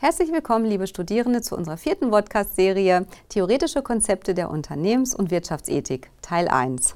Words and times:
Herzlich 0.00 0.30
willkommen, 0.30 0.64
liebe 0.64 0.86
Studierende, 0.86 1.42
zu 1.42 1.56
unserer 1.56 1.76
vierten 1.76 2.12
Podcast-Serie 2.12 3.04
Theoretische 3.28 3.82
Konzepte 3.82 4.32
der 4.32 4.48
Unternehmens- 4.48 5.12
und 5.12 5.32
Wirtschaftsethik, 5.32 6.08
Teil 6.22 6.46
1. 6.46 6.94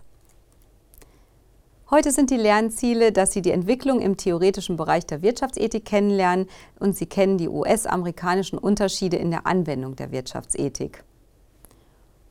Heute 1.90 2.12
sind 2.12 2.30
die 2.30 2.36
Lernziele, 2.36 3.10
dass 3.10 3.32
Sie 3.32 3.42
die 3.42 3.50
Entwicklung 3.50 4.00
im 4.00 4.16
theoretischen 4.16 4.77
Bereich 4.77 5.04
der 5.04 5.20
Wirtschaftsethik 5.20 5.84
kennenlernen 5.84 6.46
und 6.78 6.96
Sie 6.96 7.06
kennen 7.06 7.38
die 7.38 7.48
US-amerikanischen 7.48 8.56
Unterschiede 8.56 9.16
in 9.16 9.32
der 9.32 9.48
Anwendung 9.48 9.96
der 9.96 10.12
Wirtschaftsethik. 10.12 11.02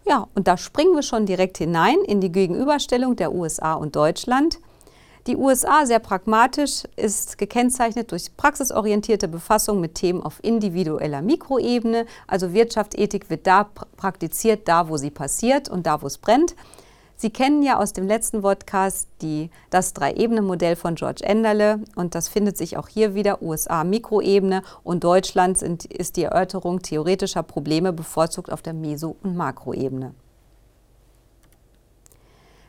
Ja, 0.08 0.30
und 0.36 0.48
da 0.48 0.56
springen 0.56 0.96
wir 0.96 1.04
schon 1.04 1.26
direkt 1.26 1.58
hinein 1.58 1.98
in 2.08 2.22
die 2.22 2.32
Gegenüberstellung 2.32 3.18
der 3.18 3.34
USA 3.34 3.74
und 3.74 3.98
Deutschland– 3.98 4.60
die 5.28 5.38
USA, 5.38 5.86
sehr 5.86 6.00
pragmatisch, 6.00 6.84
ist 6.96 7.38
gekennzeichnet 7.38 8.12
durch 8.12 8.36
praxisorientierte 8.36 9.28
Befassung 9.28 9.80
mit 9.80 9.96
Themen 9.96 10.24
auf 10.24 10.44
individueller 10.44 11.22
Mikroebene. 11.22 12.08
Also 12.26 12.54
Wirtschaftsethik 12.54 13.30
wird 13.30 13.46
da 13.46 13.70
praktiziert, 13.98 14.68
da 14.68 14.90
wo 14.90 14.98
sie 14.98 15.12
passiert 15.12 15.70
und 15.70 15.86
da 15.86 16.02
wo 16.02 16.08
es 16.08 16.18
brennt. 16.18 16.56
Sie 17.18 17.30
kennen 17.30 17.62
ja 17.62 17.78
aus 17.78 17.94
dem 17.94 18.08
letzten 18.08 18.42
Podcast 18.42 19.08
die, 19.22 19.52
das 19.70 19.94
Drei-Ebene-Modell 19.94 20.76
von 20.76 20.96
George 20.96 21.24
Enderle 21.24 21.82
und 21.96 22.16
das 22.16 22.28
findet 22.28 22.58
sich 22.58 22.78
auch 22.78 22.88
hier 22.88 23.14
wieder, 23.14 23.44
USA 23.44 23.84
Mikroebene 23.84 24.64
und 24.84 25.04
Deutschland 25.04 25.60
sind, 25.60 25.86
ist 25.86 26.18
die 26.18 26.24
Erörterung 26.24 26.82
theoretischer 26.82 27.44
Probleme 27.44 27.94
bevorzugt 27.94 28.52
auf 28.52 28.64
der 28.64 28.74
Meso- 28.74 29.18
und 29.22 29.36
Makroebene. 29.36 30.16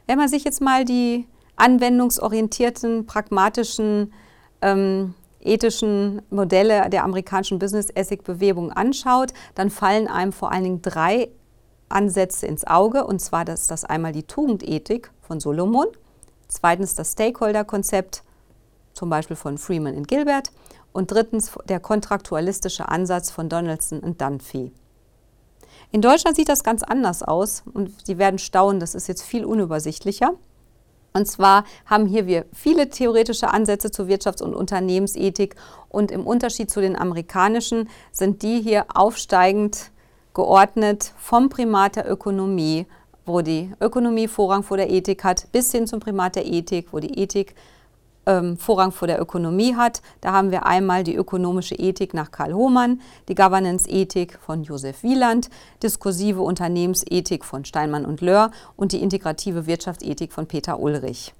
Wenn 0.06 0.18
man 0.18 0.28
sich 0.28 0.44
jetzt 0.44 0.60
mal 0.60 0.84
die 0.84 1.26
anwendungsorientierten, 1.56 3.06
pragmatischen, 3.06 4.12
ähm, 4.60 5.14
ethischen 5.40 6.22
Modelle 6.30 6.88
der 6.88 7.04
amerikanischen 7.04 7.58
Business 7.58 7.90
Ethic 7.90 8.24
Bewegung 8.24 8.72
anschaut, 8.72 9.32
dann 9.54 9.70
fallen 9.70 10.08
einem 10.08 10.32
vor 10.32 10.52
allen 10.52 10.64
Dingen 10.64 10.82
drei 10.82 11.30
Ansätze 11.88 12.46
ins 12.46 12.66
Auge. 12.66 13.04
Und 13.04 13.20
zwar 13.20 13.44
das 13.44 13.66
das 13.66 13.84
einmal 13.84 14.12
die 14.12 14.22
Tugendethik 14.22 15.10
von 15.20 15.40
Solomon, 15.40 15.86
zweitens 16.48 16.94
das 16.94 17.12
Stakeholder-Konzept, 17.12 18.22
zum 18.92 19.10
Beispiel 19.10 19.36
von 19.36 19.58
Freeman 19.58 19.96
und 19.96 20.08
Gilbert, 20.08 20.52
und 20.92 21.10
drittens 21.10 21.52
der 21.68 21.80
kontraktualistische 21.80 22.88
Ansatz 22.88 23.30
von 23.30 23.48
Donaldson 23.48 24.00
und 24.00 24.20
Dunphy. 24.20 24.72
In 25.90 26.02
Deutschland 26.02 26.36
sieht 26.36 26.48
das 26.48 26.64
ganz 26.64 26.82
anders 26.82 27.22
aus 27.22 27.62
und 27.72 28.06
Sie 28.06 28.18
werden 28.18 28.38
staunen, 28.38 28.80
das 28.80 28.94
ist 28.94 29.08
jetzt 29.08 29.22
viel 29.22 29.44
unübersichtlicher. 29.44 30.34
Und 31.12 31.26
zwar 31.26 31.64
haben 31.86 32.06
hier 32.06 32.26
wir 32.26 32.46
viele 32.52 32.88
theoretische 32.88 33.50
Ansätze 33.50 33.90
zur 33.90 34.06
Wirtschafts- 34.06 34.42
und 34.42 34.54
Unternehmensethik. 34.54 35.56
Und 35.88 36.10
im 36.10 36.26
Unterschied 36.26 36.70
zu 36.70 36.80
den 36.80 36.96
amerikanischen 36.96 37.88
sind 38.12 38.42
die 38.42 38.60
hier 38.60 38.86
aufsteigend 38.94 39.90
geordnet 40.34 41.12
vom 41.18 41.50
Primat 41.50 41.96
der 41.96 42.10
Ökonomie, 42.10 42.86
wo 43.26 43.42
die 43.42 43.70
Ökonomie 43.80 44.28
Vorrang 44.28 44.62
vor 44.62 44.78
der 44.78 44.90
Ethik 44.90 45.24
hat, 45.24 45.46
bis 45.52 45.70
hin 45.70 45.86
zum 45.86 46.00
Primat 46.00 46.36
der 46.36 46.46
Ethik, 46.46 46.88
wo 46.92 46.98
die 46.98 47.18
Ethik 47.18 47.54
ähm, 48.26 48.56
Vorrang 48.56 48.92
vor 48.92 49.08
der 49.08 49.20
Ökonomie 49.20 49.74
hat. 49.76 50.02
Da 50.20 50.32
haben 50.32 50.50
wir 50.50 50.66
einmal 50.66 51.04
die 51.04 51.14
ökonomische 51.14 51.74
Ethik 51.74 52.14
nach 52.14 52.30
Karl 52.30 52.54
Hohmann, 52.54 53.00
die 53.28 53.34
Governance-Ethik 53.34 54.38
von 54.38 54.62
Josef 54.62 55.02
Wieland, 55.02 55.50
diskursive 55.82 56.40
Unternehmensethik 56.40 57.44
von 57.44 57.64
Steinmann 57.64 58.04
und 58.04 58.20
Löhr 58.20 58.50
und 58.76 58.92
die 58.92 59.02
integrative 59.02 59.66
Wirtschaftsethik 59.66 60.32
von 60.32 60.46
Peter 60.46 60.78
Ulrich. 60.78 61.34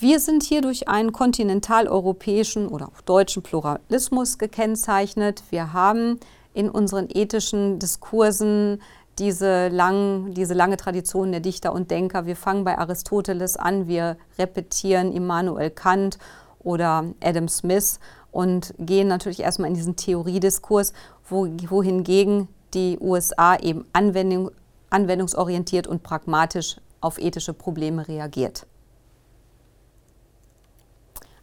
Wir 0.00 0.20
sind 0.20 0.44
hier 0.44 0.60
durch 0.60 0.88
einen 0.88 1.10
kontinentaleuropäischen 1.10 2.68
oder 2.68 2.86
auch 2.86 3.00
deutschen 3.00 3.42
Pluralismus 3.42 4.38
gekennzeichnet. 4.38 5.42
Wir 5.50 5.72
haben 5.72 6.20
in 6.54 6.70
unseren 6.70 7.08
ethischen 7.12 7.80
Diskursen 7.80 8.80
diese, 9.18 9.68
lang, 9.68 10.34
diese 10.34 10.54
lange 10.54 10.76
Tradition 10.76 11.32
der 11.32 11.40
Dichter 11.40 11.72
und 11.72 11.90
Denker. 11.90 12.26
Wir 12.26 12.36
fangen 12.36 12.64
bei 12.64 12.78
Aristoteles 12.78 13.56
an, 13.56 13.88
wir 13.88 14.16
repetieren 14.38 15.12
Immanuel 15.12 15.70
Kant 15.70 16.18
oder 16.60 17.04
Adam 17.22 17.48
Smith 17.48 17.98
und 18.30 18.74
gehen 18.78 19.08
natürlich 19.08 19.40
erstmal 19.40 19.68
in 19.68 19.74
diesen 19.74 19.96
Theoriediskurs, 19.96 20.92
wo, 21.28 21.46
wohingegen 21.68 22.48
die 22.74 22.98
USA 23.00 23.56
eben 23.56 23.86
Anwendung, 23.92 24.50
anwendungsorientiert 24.90 25.86
und 25.86 26.02
pragmatisch 26.02 26.76
auf 27.00 27.18
ethische 27.18 27.54
Probleme 27.54 28.06
reagiert. 28.06 28.66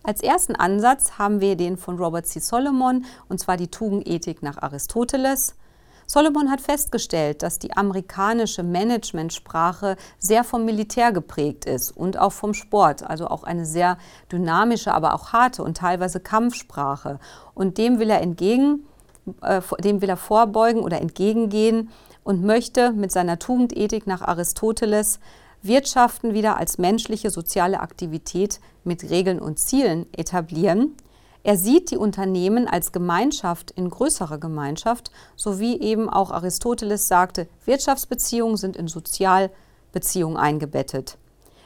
Als 0.04 0.22
ersten 0.22 0.56
Ansatz 0.56 1.18
haben 1.18 1.42
wir 1.42 1.56
den 1.56 1.78
von 1.78 1.98
Robert 1.98 2.28
C. 2.28 2.40
Solomon, 2.40 3.06
und 3.28 3.40
zwar 3.40 3.58
die 3.58 3.70
Tugendethik 3.70 4.44
nach 4.44 4.62
Aristoteles. 4.62 5.56
Solomon 6.08 6.52
hat 6.52 6.62
festgestellt, 6.62 7.42
dass 7.42 7.60
die 7.60 7.76
amerikanische 7.76 8.64
Managementsprache 8.64 9.96
sehr 10.20 10.44
vom 10.44 10.66
Militär 10.66 11.12
geprägt 11.12 11.66
ist 11.66 11.92
und 11.92 12.18
auch 12.18 12.32
vom 12.32 12.54
Sport, 12.54 13.04
also 13.04 13.28
auch 13.28 13.44
eine 13.44 13.66
sehr 13.66 13.98
dynamische, 14.32 14.94
aber 14.94 15.14
auch 15.14 15.34
harte 15.34 15.64
und 15.64 15.78
teilweise 15.78 16.20
Kampfsprache. 16.20 17.20
Und 17.54 17.78
dem 17.78 18.00
will 18.00 18.10
er 18.10 18.22
entgegen, 18.22 18.86
äh, 19.42 19.62
dem 19.80 20.02
will 20.02 20.10
er 20.10 20.18
vorbeugen 20.18 20.82
oder 20.82 21.02
entgegengehen 21.02 21.90
und 22.24 22.44
möchte 22.44 22.92
mit 22.92 23.12
seiner 23.12 23.40
Tugendethik 23.40 24.08
nach 24.08 24.22
Aristoteles 24.22 25.20
Wirtschaften 25.62 26.34
wieder 26.34 26.58
als 26.58 26.78
menschliche 26.78 27.32
soziale 27.32 27.80
Aktivität 27.80 28.60
mit 28.84 29.10
Regeln 29.10 29.40
und 29.40 29.58
Zielen 29.58 30.06
etablieren, 30.14 30.96
er 31.46 31.58
sieht 31.58 31.92
die 31.92 31.98
Unternehmen 31.98 32.68
als 32.68 32.92
Gemeinschaft 32.92 33.70
in 33.70 33.92
größerer 33.92 34.40
Gemeinschaft, 34.40 35.12
so 35.36 35.60
wie 35.60 35.80
eben 35.80 36.10
auch 36.10 36.32
Aristoteles 36.32 37.08
sagte, 37.08 37.48
Wirtschaftsbeziehungen 37.66 38.58
sind 38.58 38.76
in 38.76 38.88
Sozialbeziehungen 38.88 40.38
eingebettet. 40.38 41.20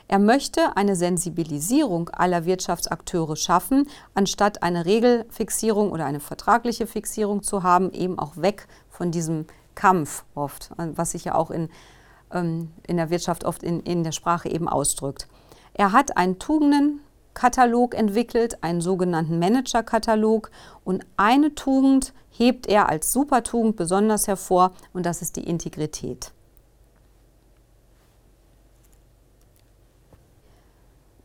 Er 0.10 0.20
möchte 0.20 0.76
eine 0.76 0.98
Sensibilisierung 0.98 2.10
aller 2.10 2.44
Wirtschaftsakteure 2.44 3.38
schaffen, 3.38 3.88
anstatt 4.14 4.64
eine 4.64 4.86
Regelfixierung 4.86 5.94
oder 5.94 6.04
eine 6.04 6.20
vertragliche 6.20 6.86
Fixierung 6.86 7.42
zu 7.42 7.64
haben, 7.64 7.94
eben 7.94 8.20
auch 8.20 8.36
weg 8.36 8.68
von 8.90 9.12
diesem 9.12 9.46
Kampf 9.76 10.26
oft, 10.36 10.72
was 10.76 11.12
sich 11.12 11.24
ja 11.24 11.36
auch 11.36 11.52
in, 11.52 11.70
ähm, 12.34 12.70
in 12.86 12.98
der 12.98 13.12
Wirtschaft 13.12 13.46
oft 13.46 13.64
in, 13.64 13.80
in 13.80 14.04
der 14.04 14.12
Sprache 14.12 14.50
eben 14.50 14.68
ausdrückt. 14.68 15.30
Er 15.74 15.94
hat 15.94 16.18
einen 16.18 16.38
Tugenden, 16.38 17.00
Katalog 17.34 17.96
entwickelt, 17.96 18.64
einen 18.64 18.82
sogenannten 18.82 19.40
Manager-Katalog. 19.40 20.52
Und 20.84 21.06
eine 21.18 21.56
Tugend 21.56 22.14
hebt 22.30 22.68
er 22.68 22.90
als 22.90 23.12
Supertugend 23.12 23.76
besonders 23.76 24.28
hervor 24.28 24.72
und 24.94 25.06
das 25.06 25.22
ist 25.22 25.36
die 25.36 25.44
Integrität. 25.44 26.32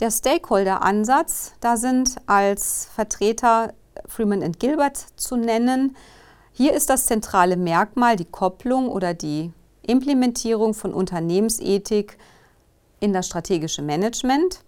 Der 0.00 0.10
Stakeholder-Ansatz, 0.10 1.52
da 1.60 1.76
sind 1.76 2.16
als 2.26 2.88
Vertreter 2.94 3.72
Freeman 4.06 4.42
und 4.42 4.58
Gilbert 4.58 4.96
zu 5.16 5.36
nennen. 5.36 5.96
Hier 6.52 6.74
ist 6.74 6.90
das 6.90 7.06
zentrale 7.06 7.56
Merkmal 7.56 8.16
die 8.16 8.24
Kopplung 8.24 8.88
oder 8.88 9.14
die 9.14 9.52
Implementierung 9.82 10.74
von 10.74 10.92
Unternehmensethik 10.92 12.18
in 13.00 13.12
das 13.12 13.26
strategische 13.26 13.82
Management. 13.82 14.64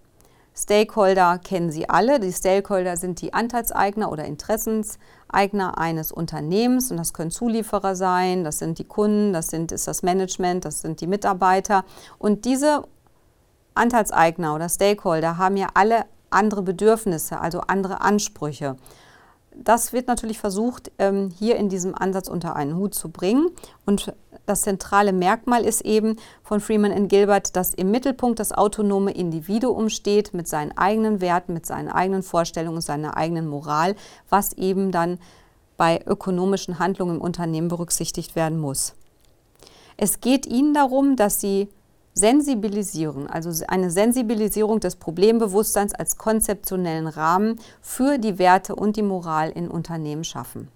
Stakeholder 0.58 1.38
kennen 1.38 1.70
Sie 1.70 1.88
alle. 1.88 2.18
Die 2.18 2.32
Stakeholder 2.32 2.96
sind 2.96 3.20
die 3.20 3.34
Anteilseigner 3.34 4.10
oder 4.10 4.24
Interessenseigner 4.24 5.78
eines 5.78 6.12
Unternehmens 6.12 6.90
und 6.90 6.96
das 6.96 7.12
können 7.12 7.30
Zulieferer 7.30 7.94
sein, 7.94 8.42
das 8.42 8.58
sind 8.58 8.78
die 8.78 8.84
Kunden, 8.84 9.32
das 9.32 9.48
sind, 9.48 9.70
ist 9.70 9.86
das 9.86 10.02
Management, 10.02 10.64
das 10.64 10.80
sind 10.80 11.00
die 11.00 11.06
Mitarbeiter. 11.06 11.84
Und 12.18 12.46
diese 12.46 12.84
Anteilseigner 13.74 14.54
oder 14.54 14.68
Stakeholder 14.70 15.36
haben 15.36 15.58
ja 15.58 15.68
alle 15.74 16.06
andere 16.30 16.62
Bedürfnisse, 16.62 17.38
also 17.38 17.60
andere 17.60 18.00
Ansprüche. 18.00 18.76
Das 19.54 19.92
wird 19.92 20.06
natürlich 20.06 20.38
versucht, 20.38 20.92
ähm, 20.98 21.30
hier 21.30 21.56
in 21.56 21.68
diesem 21.68 21.94
Ansatz 21.94 22.28
unter 22.28 22.56
einen 22.56 22.76
Hut 22.76 22.94
zu 22.94 23.10
bringen. 23.10 23.50
Und 23.86 24.12
das 24.46 24.62
zentrale 24.62 25.12
Merkmal 25.12 25.64
ist 25.64 25.82
eben 25.82 26.16
von 26.42 26.60
Freeman 26.60 27.08
Gilbert, 27.08 27.56
dass 27.56 27.74
im 27.74 27.90
Mittelpunkt 27.90 28.38
das 28.38 28.52
autonome 28.52 29.10
Individuum 29.10 29.88
steht 29.88 30.32
mit 30.34 30.48
seinen 30.48 30.76
eigenen 30.78 31.20
Werten, 31.20 31.52
mit 31.52 31.66
seinen 31.66 31.88
eigenen 31.88 32.22
Vorstellungen, 32.22 32.80
seiner 32.80 33.16
eigenen 33.16 33.48
Moral, 33.48 33.96
was 34.30 34.52
eben 34.52 34.92
dann 34.92 35.18
bei 35.76 36.00
ökonomischen 36.06 36.78
Handlungen 36.78 37.16
im 37.16 37.20
Unternehmen 37.20 37.68
berücksichtigt 37.68 38.36
werden 38.36 38.58
muss. 38.58 38.94
Es 39.96 40.20
geht 40.20 40.46
ihnen 40.46 40.74
darum, 40.74 41.16
dass 41.16 41.40
sie 41.40 41.68
sensibilisieren, 42.14 43.26
also 43.26 43.64
eine 43.68 43.90
Sensibilisierung 43.90 44.80
des 44.80 44.96
Problembewusstseins 44.96 45.92
als 45.92 46.16
konzeptionellen 46.16 47.08
Rahmen 47.08 47.60
für 47.82 48.16
die 48.16 48.38
Werte 48.38 48.74
und 48.74 48.96
die 48.96 49.02
Moral 49.02 49.50
in 49.50 49.68
Unternehmen 49.68 50.24
schaffen. 50.24 50.68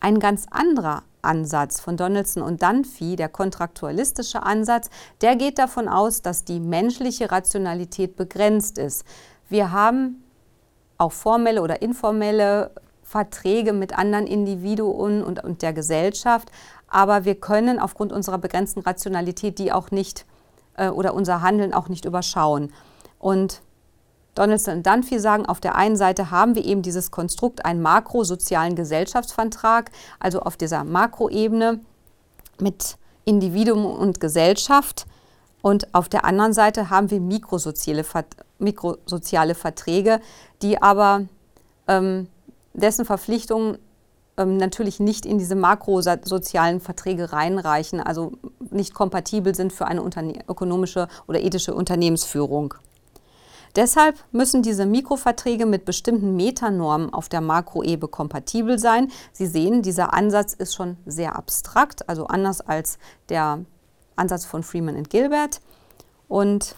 Ein 0.00 0.18
ganz 0.18 0.46
anderer 0.50 1.02
Ansatz 1.22 1.80
von 1.80 1.96
Donaldson 1.96 2.42
und 2.42 2.62
Dunphy, 2.62 3.16
der 3.16 3.28
kontraktualistische 3.28 4.42
Ansatz, 4.42 4.90
der 5.20 5.36
geht 5.36 5.58
davon 5.58 5.88
aus, 5.88 6.22
dass 6.22 6.44
die 6.44 6.60
menschliche 6.60 7.30
Rationalität 7.30 8.16
begrenzt 8.16 8.78
ist. 8.78 9.04
Wir 9.48 9.72
haben 9.72 10.22
auch 10.98 11.12
formelle 11.12 11.62
oder 11.62 11.82
informelle 11.82 12.70
Verträge 13.02 13.72
mit 13.72 13.96
anderen 13.96 14.26
Individuen 14.26 15.22
und, 15.22 15.42
und 15.42 15.62
der 15.62 15.72
Gesellschaft. 15.72 16.50
Aber 16.88 17.24
wir 17.24 17.34
können 17.34 17.78
aufgrund 17.78 18.12
unserer 18.12 18.38
begrenzten 18.38 18.80
Rationalität 18.80 19.58
die 19.58 19.72
auch 19.72 19.90
nicht 19.90 20.26
äh, 20.76 20.88
oder 20.88 21.14
unser 21.14 21.42
Handeln 21.42 21.74
auch 21.74 21.88
nicht 21.88 22.04
überschauen. 22.04 22.72
Und 23.18 23.62
Donaldson 24.34 24.78
und 24.78 24.86
Dunphy 24.86 25.20
sagen, 25.20 25.46
auf 25.46 25.60
der 25.60 25.76
einen 25.76 25.96
Seite 25.96 26.30
haben 26.30 26.54
wir 26.54 26.64
eben 26.64 26.82
dieses 26.82 27.10
Konstrukt, 27.10 27.64
einen 27.64 27.82
makrosozialen 27.82 28.74
Gesellschaftsvertrag, 28.74 29.90
also 30.18 30.40
auf 30.40 30.56
dieser 30.56 30.84
Makroebene 30.84 31.80
mit 32.60 32.96
Individuum 33.24 33.86
und 33.86 34.20
Gesellschaft. 34.20 35.06
Und 35.62 35.94
auf 35.94 36.08
der 36.08 36.24
anderen 36.24 36.52
Seite 36.52 36.90
haben 36.90 37.10
wir 37.10 37.20
mikrosoziale, 37.20 38.04
mikrosoziale 38.58 39.54
Verträge, 39.54 40.20
die 40.62 40.82
aber 40.82 41.26
ähm, 41.88 42.28
dessen 42.74 43.04
Verpflichtungen 43.04 43.78
ähm, 44.36 44.56
natürlich 44.56 45.00
nicht 45.00 45.24
in 45.24 45.38
diese 45.38 45.54
makrosozialen 45.54 46.80
Verträge 46.80 47.32
reinreichen, 47.32 48.00
also 48.00 48.32
nicht 48.70 48.94
kompatibel 48.94 49.54
sind 49.54 49.72
für 49.72 49.86
eine 49.86 50.02
ökonomische 50.48 51.08
oder 51.26 51.40
ethische 51.40 51.74
Unternehmensführung. 51.74 52.74
Deshalb 53.76 54.16
müssen 54.30 54.62
diese 54.62 54.86
Mikroverträge 54.86 55.66
mit 55.66 55.84
bestimmten 55.84 56.36
Metanormen 56.36 57.12
auf 57.12 57.28
der 57.28 57.40
Makroebene 57.40 58.08
kompatibel 58.08 58.78
sein. 58.78 59.10
Sie 59.32 59.46
sehen, 59.46 59.82
dieser 59.82 60.14
Ansatz 60.14 60.54
ist 60.54 60.74
schon 60.74 60.96
sehr 61.06 61.36
abstrakt, 61.36 62.08
also 62.08 62.26
anders 62.26 62.60
als 62.60 62.98
der 63.28 63.64
Ansatz 64.14 64.44
von 64.44 64.62
Freeman 64.62 64.96
und 64.96 65.10
Gilbert. 65.10 65.60
Und 66.28 66.76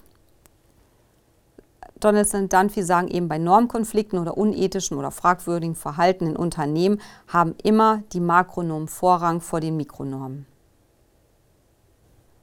Donaldson 2.00 2.43
und 2.43 2.52
Dunphy 2.52 2.82
sagen 2.82 3.08
eben, 3.08 3.28
bei 3.28 3.38
Normkonflikten 3.38 4.19
oder 4.19 4.37
unethischen 4.37 4.96
oder 4.96 5.10
fragwürdigen 5.10 5.75
Verhalten 5.75 6.26
in 6.26 6.37
Unternehmen 6.37 7.00
haben 7.28 7.54
immer 7.62 8.02
die 8.12 8.20
Makronormen 8.20 8.88
Vorrang 8.88 9.40
vor 9.40 9.60
den 9.60 9.76
Mikronormen. 9.76 10.46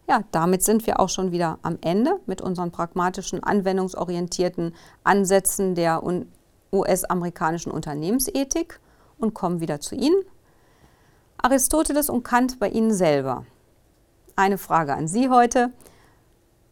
Ja, 0.07 0.23
damit 0.31 0.63
sind 0.63 0.85
wir 0.85 1.00
auch 1.00 1.09
schon 1.09 1.31
wieder 1.31 1.59
am 1.61 1.77
Ende 1.81 2.19
mit 2.25 2.41
unseren 2.41 2.71
pragmatischen, 2.71 3.41
anwendungsorientierten 3.41 4.75
Ansätzen 5.03 5.75
der 5.75 6.03
US-amerikanischen 6.71 7.71
Unternehmensethik 7.71 8.79
und 9.17 9.33
kommen 9.33 9.61
wieder 9.61 9.79
zu 9.79 9.95
Ihnen. 9.95 10.21
Aristoteles 11.38 12.09
und 12.09 12.23
Kant 12.23 12.59
bei 12.59 12.69
Ihnen 12.69 12.94
selber. 12.94 13.45
Eine 14.35 14.57
Frage 14.57 14.94
an 14.94 15.07
Sie 15.07 15.29
heute. 15.29 15.71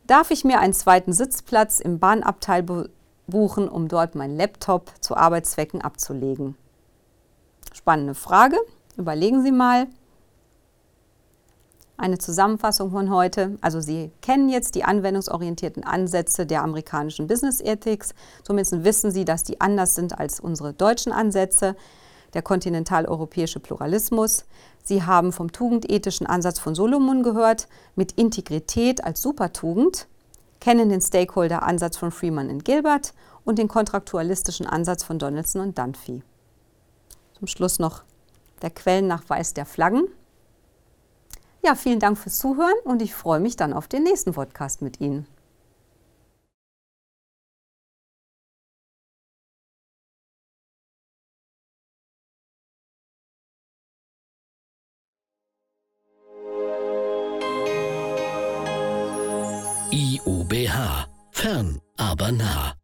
Darf 0.07 0.31
ich 0.31 0.44
mir 0.44 0.60
einen 0.60 0.74
zweiten 0.74 1.13
Sitzplatz 1.13 1.80
im 1.80 2.00
Bahnabteil 2.00 2.89
buchen, 3.28 3.69
um 3.69 3.88
dort 3.88 4.16
meinen 4.16 4.36
Laptop 4.36 4.92
zu 5.00 5.16
Arbeitszwecken 5.16 5.81
abzulegen? 5.81 6.57
Spannende 7.74 8.16
Frage. 8.16 8.57
Überlegen 8.98 9.42
Sie 9.44 9.54
mal 9.54 9.88
eine 12.01 12.18
Zusammenfassung 12.18 12.92
von 12.92 13.09
heute. 13.09 13.57
Also 13.62 13.80
Sie 13.80 14.12
kennen 14.21 14.50
jetzt 14.50 14.75
die 14.75 14.83
anwendungsorientierten 14.83 15.83
Ansätze 15.83 16.45
der 16.45 16.63
amerikanischen 16.63 17.27
Business 17.27 17.62
Ethics. 17.62 18.13
Somit 18.44 18.69
wissen 18.83 19.12
Sie, 19.12 19.24
dass 19.24 19.44
die 19.44 19.62
anders 19.62 19.95
sind 19.95 20.19
als 20.19 20.39
unsere 20.39 20.74
deutschen 20.74 21.12
Ansätze, 21.12 21.75
der 22.33 22.42
kontinentaleuropäische 22.42 23.59
Pluralismus. 23.59 24.45
Sie 24.83 25.03
haben 25.03 25.31
vom 25.31 25.51
tugendethischen 25.51 26.25
Ansatz 26.25 26.59
von 26.59 26.75
Solomon 26.75 27.24
gehört, 27.24 27.68
mit 27.95 28.13
Integrität 28.13 29.04
als 29.04 29.21
Supertugend, 29.21 30.07
kennen 30.59 30.89
den 30.89 31.01
Stakeholder-Ansatz 31.01 31.97
von 31.97 32.12
Freeman 32.12 32.50
und 32.50 32.65
Gilbert 32.65 33.13
und 33.44 33.59
den 33.59 33.68
kontraktualistischen 33.68 34.65
Ansatz 34.65 35.04
von 35.04 35.19
Donaldson 35.19 35.62
und 35.62 35.77
Dunphy. 35.77 36.24
Zum 37.38 37.47
Schluss 37.47 37.80
noch 37.80 38.04
der 38.62 38.69
Quellennachweis 38.69 39.54
der 39.54 39.65
Flaggen. 39.65 40.07
Ja, 41.63 41.75
vielen 41.75 42.00
Dank 42.00 42.18
fürs 42.18 42.40
Zuhören 42.40 42.74
und 42.84 43.02
ich 43.02 43.13
freue 43.13 43.40
mich 43.40 43.56
dann 43.56 43.74
auf 43.74 43.88
den 43.88 44.04
nächsten 44.04 44.34
Podcast 44.34 44.81
mit 44.81 45.00
Ihnen. 45.00 45.28
IUBH. 59.92 61.07
Fern, 61.31 61.80
aber 61.98 62.31
nah. 62.31 62.81